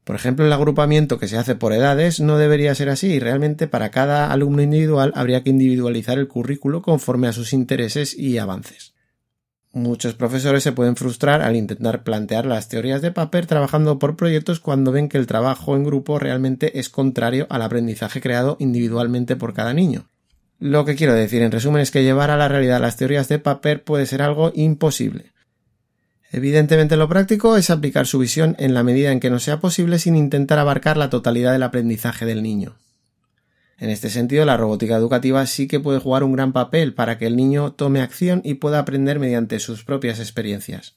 Por 0.09 0.17
ejemplo, 0.17 0.47
el 0.47 0.53
agrupamiento 0.55 1.19
que 1.19 1.29
se 1.29 1.37
hace 1.37 1.55
por 1.55 1.75
edades 1.75 2.19
no 2.19 2.39
debería 2.39 2.75
ser 2.75 2.89
así 2.89 3.09
y 3.09 3.19
realmente 3.19 3.67
para 3.67 3.91
cada 3.91 4.33
alumno 4.33 4.63
individual 4.63 5.13
habría 5.15 5.43
que 5.43 5.51
individualizar 5.51 6.19
el 6.19 6.29
currículo 6.29 6.81
conforme 6.81 7.29
a 7.29 7.35
sus 7.35 7.53
intereses 7.53 8.19
y 8.19 8.39
avances. 8.39 8.95
Muchos 9.71 10.15
profesores 10.15 10.63
se 10.63 10.73
pueden 10.73 10.97
frustrar 10.97 11.43
al 11.43 11.57
intentar 11.57 12.05
plantear 12.05 12.47
las 12.47 12.71
teorías 12.71 13.03
de 13.03 13.13
Paper 13.13 13.45
trabajando 13.45 13.99
por 13.99 14.17
proyectos 14.17 14.61
cuando 14.61 14.93
ven 14.93 15.11
que 15.11 15.19
el 15.19 15.27
trabajo 15.27 15.77
en 15.77 15.85
grupo 15.85 16.19
realmente 16.19 16.79
es 16.79 16.89
contrario 16.89 17.47
al 17.51 17.61
aprendizaje 17.61 18.23
creado 18.23 18.57
individualmente 18.61 19.37
por 19.37 19.53
cada 19.53 19.75
niño. 19.75 20.09
Lo 20.59 20.87
que 20.87 20.97
quiero 20.97 21.13
decir 21.13 21.43
en 21.43 21.53
resumen 21.53 21.83
es 21.83 21.91
que 21.91 22.03
llevar 22.03 22.31
a 22.31 22.39
la 22.39 22.49
realidad 22.49 22.81
las 22.81 22.97
teorías 22.97 23.29
de 23.29 23.41
Paper 23.41 23.85
puede 23.85 24.07
ser 24.07 24.23
algo 24.23 24.53
imposible. 24.55 25.33
Evidentemente 26.31 26.97
lo 26.97 27.09
práctico 27.09 27.57
es 27.57 27.71
aplicar 27.71 28.07
su 28.07 28.19
visión 28.19 28.55
en 28.59 28.75
la 28.75 28.83
medida 28.83 29.13
en 29.13 29.21
que 29.21 29.31
no 29.31 29.39
sea 29.39 29.61
posible 29.61 29.99
sin 29.99 30.15
intentar 30.15 30.59
abarcar 30.59 30.97
la 30.97 31.09
totalidad 31.11 31.53
del 31.53 31.63
aprendizaje 31.63 32.27
del 32.27 32.43
niño. 32.43 32.77
En 33.79 33.91
este 33.91 34.11
sentido, 34.11 34.45
la 34.45 34.57
robótica 34.57 34.97
educativa 34.97 35.47
sí 35.47 35.69
que 35.69 35.81
puede 35.81 36.01
jugar 36.01 36.25
un 36.25 36.33
gran 36.33 36.53
papel 36.53 36.95
para 36.95 37.17
que 37.17 37.27
el 37.27 37.37
niño 37.37 37.73
tome 37.73 38.03
acción 38.03 38.43
y 38.45 38.55
pueda 38.55 38.81
aprender 38.81 39.21
mediante 39.21 39.61
sus 39.61 39.85
propias 39.85 40.19
experiencias. 40.19 40.97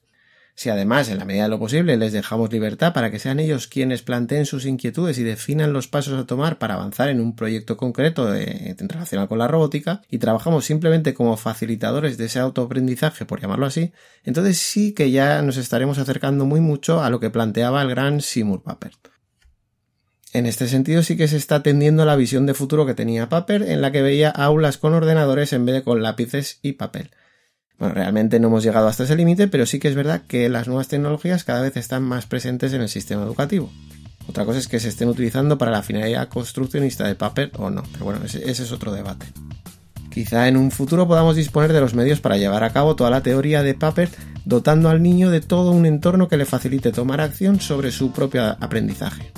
Si 0.55 0.69
además, 0.69 1.09
en 1.09 1.17
la 1.17 1.25
medida 1.25 1.43
de 1.43 1.49
lo 1.49 1.59
posible, 1.59 1.97
les 1.97 2.13
dejamos 2.13 2.51
libertad 2.51 2.93
para 2.93 3.09
que 3.09 3.19
sean 3.19 3.39
ellos 3.39 3.67
quienes 3.67 4.01
planteen 4.01 4.45
sus 4.45 4.65
inquietudes 4.65 5.17
y 5.17 5.23
definan 5.23 5.73
los 5.73 5.87
pasos 5.87 6.19
a 6.19 6.25
tomar 6.25 6.57
para 6.59 6.75
avanzar 6.75 7.09
en 7.09 7.21
un 7.21 7.35
proyecto 7.35 7.77
concreto 7.77 8.29
de, 8.29 8.75
relacionado 8.77 9.27
con 9.27 9.39
la 9.39 9.47
robótica, 9.47 10.01
y 10.09 10.17
trabajamos 10.17 10.65
simplemente 10.65 11.13
como 11.13 11.37
facilitadores 11.37 12.17
de 12.17 12.25
ese 12.25 12.39
autoaprendizaje, 12.39 13.25
por 13.25 13.41
llamarlo 13.41 13.65
así, 13.65 13.91
entonces 14.23 14.57
sí 14.57 14.93
que 14.93 15.11
ya 15.11 15.41
nos 15.41 15.57
estaremos 15.57 15.97
acercando 15.97 16.45
muy 16.45 16.59
mucho 16.59 17.01
a 17.01 17.09
lo 17.09 17.19
que 17.19 17.29
planteaba 17.29 17.81
el 17.81 17.89
gran 17.89 18.21
Seymour 18.21 18.61
Papert. 18.61 19.09
En 20.33 20.45
este 20.45 20.67
sentido 20.67 21.03
sí 21.03 21.17
que 21.17 21.27
se 21.27 21.35
está 21.35 21.55
atendiendo 21.55 22.05
la 22.05 22.15
visión 22.15 22.45
de 22.45 22.53
futuro 22.53 22.85
que 22.85 22.93
tenía 22.93 23.27
Papert, 23.27 23.67
en 23.67 23.81
la 23.81 23.91
que 23.91 24.01
veía 24.01 24.29
aulas 24.29 24.77
con 24.77 24.93
ordenadores 24.93 25.51
en 25.53 25.65
vez 25.65 25.75
de 25.75 25.83
con 25.83 26.01
lápices 26.01 26.59
y 26.61 26.73
papel. 26.73 27.11
Bueno, 27.81 27.95
realmente 27.95 28.39
no 28.39 28.49
hemos 28.49 28.61
llegado 28.61 28.87
hasta 28.87 29.05
ese 29.05 29.15
límite, 29.15 29.47
pero 29.47 29.65
sí 29.65 29.79
que 29.79 29.87
es 29.87 29.95
verdad 29.95 30.21
que 30.27 30.49
las 30.49 30.67
nuevas 30.67 30.87
tecnologías 30.87 31.43
cada 31.43 31.63
vez 31.63 31.75
están 31.77 32.03
más 32.03 32.27
presentes 32.27 32.73
en 32.73 32.81
el 32.81 32.89
sistema 32.89 33.23
educativo. 33.23 33.71
Otra 34.27 34.45
cosa 34.45 34.59
es 34.59 34.67
que 34.67 34.79
se 34.79 34.89
estén 34.89 35.09
utilizando 35.09 35.57
para 35.57 35.71
la 35.71 35.81
finalidad 35.81 36.29
construccionista 36.29 37.07
de 37.07 37.15
Paper 37.15 37.49
o 37.57 37.71
no, 37.71 37.81
pero 37.91 38.05
bueno, 38.05 38.23
ese, 38.23 38.47
ese 38.47 38.61
es 38.61 38.71
otro 38.71 38.91
debate. 38.91 39.25
Quizá 40.11 40.47
en 40.47 40.57
un 40.57 40.69
futuro 40.69 41.07
podamos 41.07 41.35
disponer 41.35 41.73
de 41.73 41.81
los 41.81 41.95
medios 41.95 42.21
para 42.21 42.37
llevar 42.37 42.63
a 42.63 42.71
cabo 42.71 42.95
toda 42.95 43.09
la 43.09 43.23
teoría 43.23 43.63
de 43.63 43.73
Paper, 43.73 44.09
dotando 44.45 44.89
al 44.89 45.01
niño 45.01 45.31
de 45.31 45.41
todo 45.41 45.71
un 45.71 45.87
entorno 45.87 46.27
que 46.27 46.37
le 46.37 46.45
facilite 46.45 46.91
tomar 46.91 47.19
acción 47.19 47.59
sobre 47.61 47.91
su 47.91 48.11
propio 48.11 48.43
aprendizaje. 48.43 49.31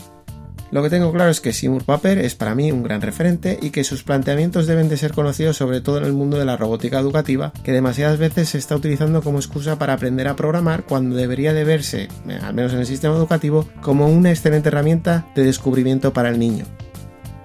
Lo 0.73 0.81
que 0.81 0.89
tengo 0.89 1.11
claro 1.11 1.29
es 1.29 1.39
que 1.39 1.53
Seymour 1.53 1.83
Papert 1.83 2.19
es 2.19 2.33
para 2.33 2.55
mí 2.55 2.71
un 2.71 2.81
gran 2.81 2.99
referente 2.99 3.59
y 3.61 3.69
que 3.69 3.83
sus 3.83 4.01
planteamientos 4.01 4.65
deben 4.65 4.89
de 4.89 4.97
ser 4.97 5.13
conocidos 5.13 5.55
sobre 5.55 5.81
todo 5.81 5.99
en 5.99 6.05
el 6.05 6.13
mundo 6.13 6.39
de 6.39 6.45
la 6.45 6.57
robótica 6.57 6.99
educativa, 6.99 7.53
que 7.63 7.71
demasiadas 7.71 8.17
veces 8.17 8.49
se 8.49 8.57
está 8.57 8.75
utilizando 8.75 9.21
como 9.21 9.37
excusa 9.37 9.77
para 9.77 9.93
aprender 9.93 10.27
a 10.27 10.35
programar 10.35 10.85
cuando 10.85 11.15
debería 11.15 11.53
de 11.53 11.63
verse, 11.63 12.07
eh, 12.27 12.39
al 12.41 12.55
menos 12.55 12.73
en 12.73 12.79
el 12.79 12.87
sistema 12.87 13.15
educativo, 13.15 13.67
como 13.83 14.07
una 14.07 14.31
excelente 14.31 14.69
herramienta 14.69 15.27
de 15.35 15.43
descubrimiento 15.43 16.11
para 16.11 16.29
el 16.29 16.39
niño. 16.39 16.65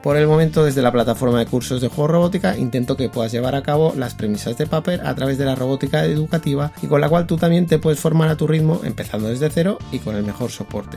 Por 0.02 0.16
el 0.16 0.26
momento, 0.26 0.64
desde 0.64 0.80
la 0.80 0.92
plataforma 0.92 1.38
de 1.38 1.44
cursos 1.44 1.82
de 1.82 1.88
juego 1.88 2.08
robótica, 2.08 2.56
intento 2.56 2.96
que 2.96 3.10
puedas 3.10 3.30
llevar 3.30 3.54
a 3.54 3.62
cabo 3.62 3.92
las 3.94 4.14
premisas 4.14 4.56
de 4.56 4.66
Paper 4.66 5.06
a 5.06 5.14
través 5.14 5.36
de 5.36 5.44
la 5.44 5.54
robótica 5.54 6.06
educativa 6.06 6.72
y 6.80 6.86
con 6.86 7.02
la 7.02 7.10
cual 7.10 7.26
tú 7.26 7.36
también 7.36 7.66
te 7.66 7.78
puedes 7.78 8.00
formar 8.00 8.30
a 8.30 8.38
tu 8.38 8.46
ritmo 8.46 8.80
empezando 8.84 9.28
desde 9.28 9.50
cero 9.50 9.76
y 9.92 9.98
con 9.98 10.16
el 10.16 10.22
mejor 10.22 10.50
soporte. 10.50 10.96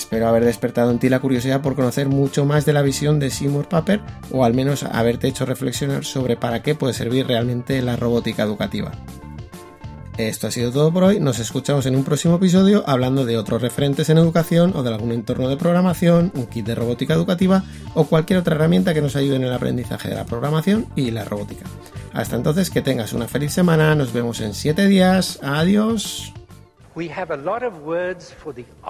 Espero 0.00 0.28
haber 0.28 0.46
despertado 0.46 0.90
en 0.90 0.98
ti 0.98 1.10
la 1.10 1.20
curiosidad 1.20 1.60
por 1.60 1.76
conocer 1.76 2.08
mucho 2.08 2.46
más 2.46 2.64
de 2.64 2.72
la 2.72 2.80
visión 2.80 3.18
de 3.18 3.28
Seymour 3.28 3.68
Papert 3.68 4.02
o 4.32 4.46
al 4.46 4.54
menos 4.54 4.82
haberte 4.82 5.28
hecho 5.28 5.44
reflexionar 5.44 6.06
sobre 6.06 6.38
para 6.38 6.62
qué 6.62 6.74
puede 6.74 6.94
servir 6.94 7.26
realmente 7.26 7.82
la 7.82 7.96
robótica 7.96 8.42
educativa. 8.42 8.92
Esto 10.16 10.46
ha 10.46 10.50
sido 10.50 10.72
todo 10.72 10.90
por 10.90 11.04
hoy, 11.04 11.20
nos 11.20 11.38
escuchamos 11.38 11.84
en 11.84 11.96
un 11.96 12.04
próximo 12.04 12.36
episodio 12.36 12.82
hablando 12.86 13.26
de 13.26 13.36
otros 13.36 13.60
referentes 13.60 14.08
en 14.08 14.16
educación 14.16 14.72
o 14.74 14.82
de 14.82 14.88
algún 14.88 15.12
entorno 15.12 15.50
de 15.50 15.58
programación, 15.58 16.32
un 16.34 16.46
kit 16.46 16.64
de 16.64 16.74
robótica 16.74 17.12
educativa 17.12 17.62
o 17.92 18.04
cualquier 18.04 18.38
otra 18.38 18.54
herramienta 18.54 18.94
que 18.94 19.02
nos 19.02 19.16
ayude 19.16 19.36
en 19.36 19.44
el 19.44 19.52
aprendizaje 19.52 20.08
de 20.08 20.14
la 20.14 20.24
programación 20.24 20.86
y 20.96 21.10
la 21.10 21.26
robótica. 21.26 21.66
Hasta 22.14 22.36
entonces 22.36 22.70
que 22.70 22.80
tengas 22.80 23.12
una 23.12 23.28
feliz 23.28 23.52
semana, 23.52 23.94
nos 23.94 24.14
vemos 24.14 24.40
en 24.40 24.54
7 24.54 24.88
días, 24.88 25.40
adiós. 25.42 26.32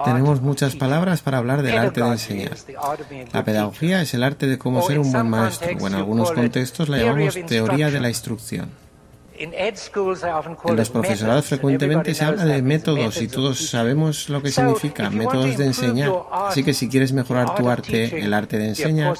Tenemos 0.05 0.41
muchas 0.41 0.75
palabras 0.75 1.21
para 1.21 1.37
hablar 1.37 1.61
del 1.61 1.77
arte 1.77 2.01
de 2.01 2.07
enseñar. 2.07 2.57
La 3.31 3.43
pedagogía 3.43 4.01
es 4.01 4.13
el 4.13 4.23
arte 4.23 4.47
de 4.47 4.57
cómo 4.57 4.81
ser 4.81 4.99
un 4.99 5.11
buen 5.11 5.29
maestro, 5.29 5.69
o 5.79 5.87
en 5.87 5.93
algunos 5.95 6.31
contextos 6.31 6.89
la 6.89 6.97
llamamos 6.97 7.37
teoría 7.47 7.91
de 7.91 7.99
la 7.99 8.09
instrucción. 8.09 8.69
En 9.41 10.75
los 10.75 10.89
profesorados 10.89 11.45
frecuentemente 11.45 12.13
se 12.13 12.23
habla 12.23 12.45
de 12.45 12.61
métodos 12.61 13.21
y 13.21 13.27
todos 13.27 13.69
sabemos 13.69 14.29
lo 14.29 14.41
que 14.41 14.51
significa, 14.51 15.09
métodos 15.09 15.57
de 15.57 15.65
enseñar. 15.65 16.11
Así 16.31 16.63
que 16.63 16.73
si 16.73 16.89
quieres 16.89 17.11
mejorar 17.13 17.55
tu 17.55 17.69
arte, 17.69 18.23
el 18.23 18.33
arte 18.33 18.57
de 18.57 18.69
enseñar, 18.69 19.15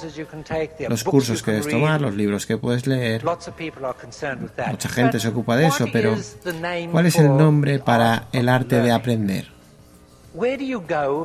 los 0.88 1.04
cursos 1.04 1.42
que 1.42 1.50
debes 1.50 1.68
tomar, 1.68 2.00
los 2.00 2.14
libros 2.14 2.46
que 2.46 2.56
puedes 2.56 2.86
leer, 2.86 3.24
mucha 3.24 4.88
gente 4.88 5.18
se 5.20 5.28
ocupa 5.28 5.56
de 5.56 5.66
eso, 5.66 5.86
pero 5.92 6.16
¿cuál 6.90 7.06
es 7.06 7.16
el 7.16 7.36
nombre 7.36 7.78
para 7.78 8.28
el 8.32 8.48
arte 8.48 8.80
de 8.80 8.92
aprender? 8.92 9.52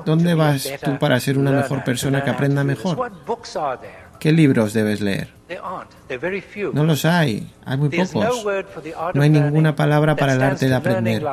¿Dónde 0.05 0.33
vas 0.33 0.69
tú 0.83 0.97
para 0.99 1.19
ser 1.19 1.37
una 1.37 1.51
mejor 1.51 1.83
persona 1.83 2.23
que 2.23 2.29
aprenda 2.29 2.63
mejor? 2.63 3.11
¿Qué 4.19 4.31
libros 4.31 4.73
debes 4.73 5.01
leer? 5.01 5.29
No 6.73 6.83
los 6.83 7.05
hay, 7.05 7.51
hay 7.65 7.77
muy 7.77 7.89
pocos. 7.89 8.45
No 9.13 9.21
hay 9.21 9.29
ninguna 9.29 9.75
palabra 9.75 10.15
para 10.15 10.33
el 10.33 10.41
arte 10.41 10.67
de 10.67 10.75
aprender 10.75 11.23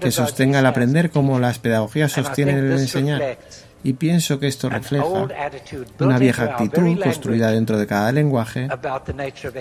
que 0.00 0.10
sostenga 0.10 0.60
el 0.60 0.66
aprender 0.66 1.10
como 1.10 1.38
las 1.38 1.58
pedagogías 1.58 2.12
sostienen 2.12 2.58
el 2.58 2.72
enseñar. 2.72 3.38
Y 3.82 3.94
pienso 3.94 4.38
que 4.38 4.46
esto 4.46 4.68
refleja 4.68 5.04
una 5.98 6.18
vieja 6.18 6.44
actitud 6.44 6.98
construida 7.02 7.50
dentro 7.50 7.78
de 7.78 7.86
cada 7.86 8.12
lenguaje 8.12 8.68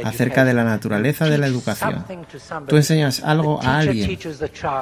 acerca 0.04 0.44
de 0.44 0.54
la 0.54 0.66
naturaleza 0.66 1.26
de 1.26 1.38
la 1.38 1.48
educación. 1.48 2.04
Tú 2.68 2.76
enseñas 2.76 3.24
algo 3.24 3.62
a 3.62 3.80
alguien. 3.80 4.20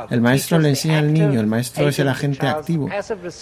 El 0.10 0.22
maestro 0.22 0.60
le 0.60 0.70
enseña 0.70 1.00
al 1.00 1.14
niño, 1.14 1.40
el 1.40 1.48
maestro 1.48 1.88
es 1.88 2.00
el 2.00 2.08
agente 2.08 2.48
activo. 2.48 2.90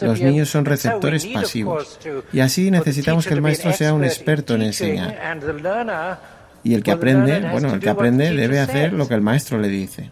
Los 0.01 0.19
niños 0.19 0.49
son 0.49 0.65
receptores 0.65 1.25
pasivos. 1.27 1.99
Y 2.33 2.41
así 2.41 2.71
necesitamos 2.71 3.25
que 3.25 3.33
el 3.33 3.41
maestro 3.41 3.71
sea 3.71 3.93
un 3.93 4.03
experto 4.03 4.55
en 4.55 4.63
enseñar. 4.63 5.39
Y 6.63 6.73
el 6.73 6.83
que 6.83 6.91
aprende, 6.91 7.39
bueno, 7.51 7.73
el 7.73 7.79
que 7.79 7.89
aprende 7.89 8.31
debe 8.35 8.59
hacer 8.59 8.91
lo 8.91 9.07
que 9.07 9.13
el 9.13 9.21
maestro 9.21 9.59
le 9.59 9.69
dice. 9.69 10.09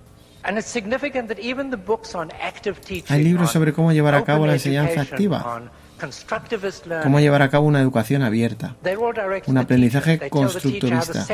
Hay 3.08 3.24
libros 3.24 3.52
sobre 3.52 3.74
cómo 3.74 3.94
llevar 3.94 4.16
a 4.16 4.24
cabo 4.24 4.46
la 4.46 4.54
enseñanza 4.54 5.02
activa, 5.02 5.62
cómo 7.04 7.20
llevar 7.20 7.42
a 7.42 7.50
cabo 7.50 7.66
una 7.66 7.80
educación 7.80 8.24
abierta, 8.24 8.76
un 9.48 9.58
aprendizaje 9.58 10.30
constructurista. 10.30 11.26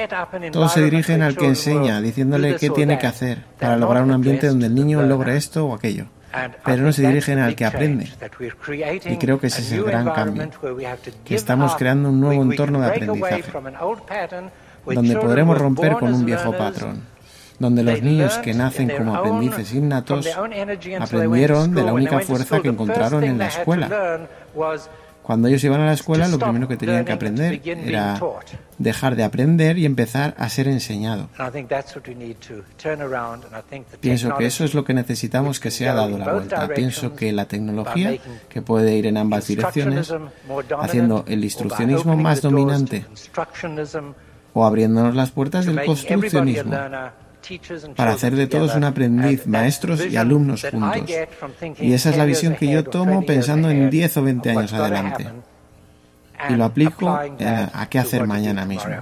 Todos 0.52 0.74
se 0.74 0.84
dirigen 0.84 1.24
al 1.24 1.36
que 1.36 1.48
enseña, 1.48 2.02
diciéndole 2.02 2.56
qué 2.58 2.70
tiene 2.70 3.00
que 3.00 3.08
hacer 3.08 3.44
para 3.60 3.78
lograr 3.78 4.04
un 4.04 4.12
ambiente 4.12 4.48
donde 4.48 4.68
el 4.68 4.76
niño 4.76 5.02
logre 5.02 5.38
esto 5.38 5.66
o 5.66 5.74
aquello. 5.74 6.06
Pero 6.64 6.84
no 6.84 6.94
se 6.94 7.08
dirigen 7.08 7.40
al 7.40 7.56
que 7.56 7.66
aprende. 7.66 8.08
Y 9.06 9.18
creo 9.18 9.40
que 9.40 9.48
ese 9.48 9.62
es 9.62 9.72
el 9.72 9.84
gran 9.84 10.12
cambio, 10.12 10.48
que 11.26 11.34
estamos 11.34 11.76
creando 11.76 12.10
un 12.10 12.22
nuevo 12.22 12.44
entorno 12.44 12.80
de 12.82 12.88
aprendizaje, 12.88 13.44
donde 14.86 15.16
podremos 15.16 15.58
romper 15.58 15.94
con 15.94 16.14
un 16.14 16.26
viejo 16.26 16.56
patrón 16.56 17.09
donde 17.60 17.84
los 17.84 18.02
niños 18.02 18.38
que 18.40 18.54
nacen 18.54 18.90
como 18.90 19.16
aprendices 19.16 19.74
innatos 19.74 20.28
aprendieron 21.00 21.76
de 21.76 21.84
la 21.84 21.94
única 21.94 22.20
fuerza 22.22 22.62
que 22.62 22.70
encontraron 22.70 23.24
en 23.24 23.38
la 23.38 23.48
escuela. 23.48 24.20
Cuando 25.30 25.48
ellos 25.48 25.64
iban 25.64 25.80
a 25.82 25.86
la 25.86 25.94
escuela, 25.94 26.28
lo 26.28 26.40
primero 26.40 26.68
que 26.68 26.76
tenían 26.76 27.06
que 27.06 27.12
aprender 27.12 27.62
era 27.64 28.20
dejar 28.80 29.16
de 29.16 29.24
aprender 29.24 29.78
y 29.78 29.86
empezar 29.86 30.34
a 30.40 30.50
ser 30.50 30.68
enseñado. 30.68 31.30
Pienso 34.00 34.36
que 34.36 34.46
eso 34.48 34.64
es 34.64 34.74
lo 34.74 34.84
que 34.84 34.96
necesitamos 34.96 35.60
que 35.60 35.70
sea 35.70 35.94
dado 35.94 36.18
la 36.18 36.34
vuelta. 36.34 36.68
Pienso 36.70 37.14
que 37.14 37.32
la 37.32 37.46
tecnología, 37.46 38.18
que 38.50 38.64
puede 38.64 38.96
ir 38.96 39.06
en 39.06 39.18
ambas 39.18 39.46
direcciones, 39.46 40.12
haciendo 40.80 41.24
el 41.28 41.44
instruccionismo 41.44 42.18
más 42.18 42.42
dominante 42.42 43.06
o 44.54 44.66
abriéndonos 44.66 45.14
las 45.14 45.30
puertas 45.30 45.68
del 45.68 45.86
construccionismo 45.86 46.76
para 47.96 48.12
hacer 48.12 48.36
de 48.36 48.48
todos 48.48 48.76
un 48.76 48.84
aprendiz, 48.84 49.48
maestros 49.48 50.06
y 50.06 50.18
alumnos 50.18 50.66
juntos. 50.70 51.10
Y 51.80 51.94
esa 51.94 52.10
es 52.10 52.18
la 52.18 52.26
visión 52.26 52.56
que 52.56 52.68
yo 52.68 52.84
tomo 52.84 53.26
pensando 53.26 53.70
en 53.70 53.90
10 53.90 54.18
o 54.18 54.24
20 54.24 54.50
años 54.52 54.74
adelante. 54.74 55.28
Y 56.50 56.54
lo 56.54 56.66
aplico 56.66 57.10
a 57.10 57.88
qué 57.90 58.00
hacer 58.00 58.26
mañana 58.26 58.66
mismo. 58.66 58.96